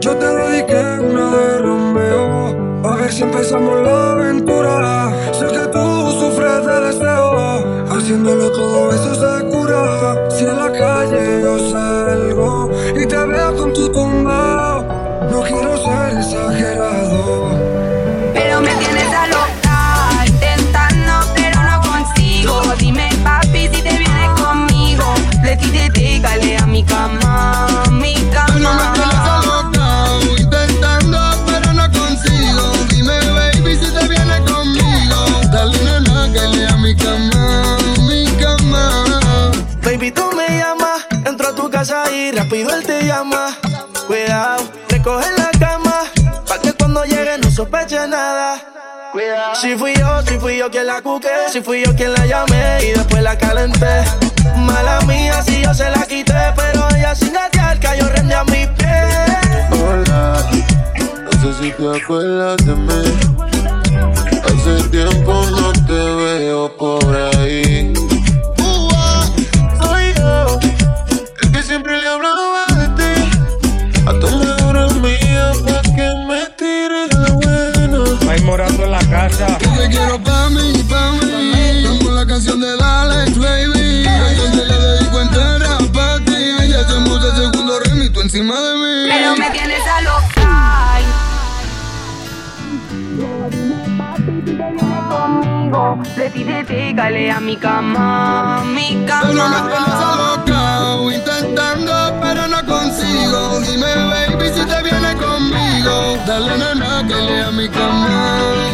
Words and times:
Yo 0.00 0.16
te 0.16 0.26
dediqué 0.26 0.82
una 0.98 1.30
de 1.30 1.58
Romeo. 1.58 2.80
A 2.88 2.96
ver 2.96 3.12
si 3.12 3.22
empezamos 3.22 3.82
la 3.82 4.12
aventura. 4.12 5.12
Sé 5.32 5.46
que 5.46 5.66
tú 5.68 6.10
sufres 6.20 6.64
de 6.64 6.80
deseo. 6.86 7.86
Haciéndolo 7.90 8.50
todo 8.50 8.90
eso 8.92 9.14
se 9.14 9.46
cura. 9.50 10.30
Si 10.30 10.44
en 10.44 10.56
la 10.56 10.72
calle 10.72 11.42
yo 11.42 11.58
salgo 11.70 12.70
y 12.96 13.06
te 13.06 13.16
veo 13.26 13.56
con 13.56 13.72
tu 13.74 13.92
tumba. 13.92 14.82
No 15.30 15.42
quiero 15.42 15.76
casa 41.80 42.12
y 42.12 42.30
rápido 42.32 42.68
él 42.74 42.84
te 42.84 43.06
llama. 43.06 43.56
Cuidado, 44.06 44.64
recoge 44.90 45.26
la 45.38 45.50
cama, 45.58 46.02
pa' 46.46 46.58
que 46.58 46.74
cuando 46.74 47.04
llegue 47.04 47.38
no 47.38 47.50
sospeche 47.50 48.06
nada. 48.06 48.60
Cuidado. 49.12 49.54
Si 49.54 49.74
fui 49.76 49.94
yo, 49.94 50.20
si 50.26 50.38
fui 50.38 50.58
yo 50.58 50.70
quien 50.70 50.86
la 50.86 51.00
cuqué, 51.00 51.48
si 51.50 51.62
fui 51.62 51.82
yo 51.82 51.96
quien 51.96 52.12
la 52.12 52.26
llamé 52.26 52.80
y 52.82 52.90
después 52.92 53.22
la 53.22 53.38
calenté. 53.38 54.04
Mala 54.56 55.00
mía, 55.06 55.42
si 55.42 55.62
yo 55.62 55.72
se 55.72 55.88
la 55.88 56.04
quité, 56.04 56.52
pero 56.54 56.86
ella 56.94 57.14
sin 57.14 57.32
gatear 57.32 57.80
cayó 57.80 58.06
rende 58.10 58.34
a 58.34 58.44
mis 58.44 58.66
pies. 58.76 59.70
Hola, 59.72 60.50
no 61.24 61.32
sé 61.40 61.62
si 61.62 61.70
te 61.72 61.96
acuerdas 61.96 62.58
de 62.66 62.74
mí. 62.74 63.02
Hace 64.44 64.88
tiempo 64.90 65.32
no 65.50 65.72
te 65.86 65.92
veo 65.92 66.76
por 66.76 67.16
ahí. 67.16 67.69
Encima 88.30 88.54
de 88.60 88.74
mí. 88.76 89.08
Pero 89.08 89.36
me 89.36 89.50
tienes 89.50 89.84
a 89.88 90.00
loca. 90.02 90.98
Dime 93.50 93.98
papi 93.98 94.42
si 94.46 94.56
te 94.56 94.70
vienes 94.70 95.04
conmigo. 95.10 95.98
De 96.16 96.30
ti 96.30 96.44
te 96.44 97.30
a 97.32 97.40
mi 97.40 97.56
cama, 97.56 98.62
mi 98.66 99.04
Pero 99.04 99.48
me 99.48 99.56
tienes 99.56 99.74
cama. 99.74 100.34
alocao, 100.34 101.10
intentando 101.10 101.92
pero 102.22 102.46
no 102.46 102.64
consigo. 102.66 103.60
Dime 103.60 103.94
baby 104.10 104.48
si 104.54 104.64
te 104.64 104.82
vienes 104.84 105.16
conmigo. 105.16 106.16
Dale 106.24 106.56
nena 106.56 107.04
que 107.08 107.14
lea 107.14 107.50
mi 107.50 107.68
cama, 107.68 108.69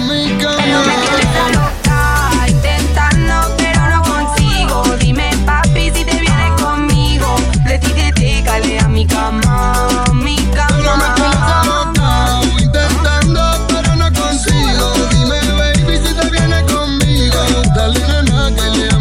Dale 17.77 18.01
nena 18.09 18.51
que 18.57 18.71
lea 18.71 18.96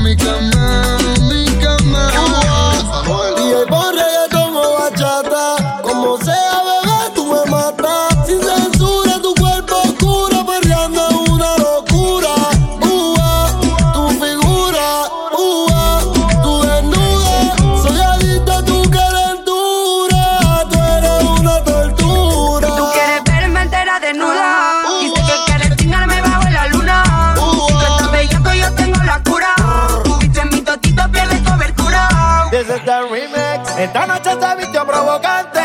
Remix. 32.84 33.78
Esta 33.78 34.06
noche 34.06 34.32
se 34.32 34.56
vistió 34.58 34.86
provocante. 34.86 35.60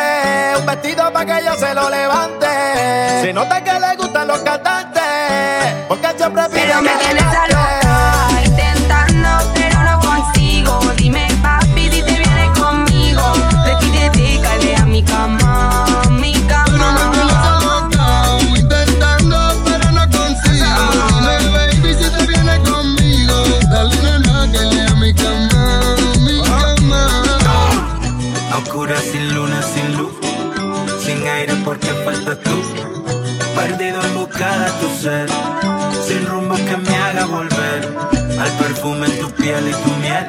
Un 0.58 0.66
vestido 0.66 1.12
para 1.12 1.26
que 1.26 1.44
yo 1.44 1.54
se 1.54 1.74
lo 1.74 1.90
levante. 1.90 2.46
Se 3.22 3.32
nota 3.32 3.64
que 3.64 3.72
le 3.72 3.96
gustan 3.96 4.28
los 4.28 4.38
cantantes. 4.40 5.02
Porque 5.88 6.08
siempre 6.16 6.42
pide 6.50 6.72
sin 31.00 31.26
aire 31.26 31.54
porque 31.64 31.88
faltas 32.04 32.38
tú. 32.40 32.62
Perdido 33.54 34.00
en 34.02 34.14
busca 34.14 34.58
de 34.58 34.70
tu 34.80 34.88
ser, 35.00 35.28
sin 36.06 36.26
rumbo 36.26 36.54
que 36.54 36.76
me 36.76 36.96
haga 36.96 37.24
volver. 37.26 37.80
Al 38.38 38.50
perfume 38.52 39.06
en 39.06 39.18
tu 39.20 39.30
piel 39.32 39.68
y 39.68 39.72
tu 39.72 39.90
miel, 39.96 40.26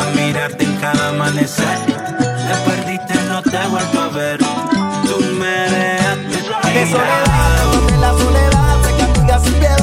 a 0.00 0.04
mirarte 0.16 0.64
en 0.64 0.76
cada 0.76 1.08
amanecer. 1.08 1.78
Te 1.86 2.70
perdiste, 2.70 3.14
no 3.28 3.42
te 3.42 3.58
vuelvo 3.68 4.00
a 4.00 4.08
ver. 4.08 4.38
Tú 4.38 5.18
me 5.38 5.54
dejaste 5.70 6.78
De 6.78 6.86
soledad, 6.86 8.00
la 8.00 8.10
soledad, 8.12 8.82
se 8.84 8.90
castiga 8.96 9.40
sin 9.40 9.54
piedad, 9.54 9.81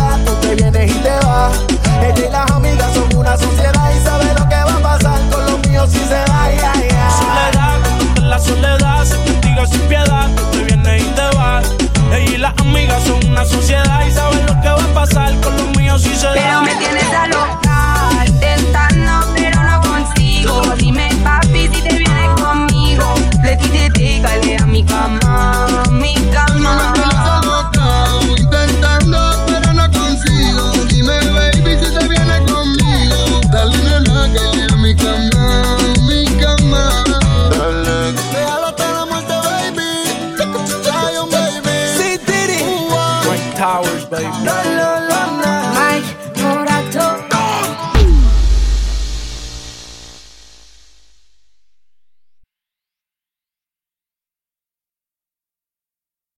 baby. 44.10 44.79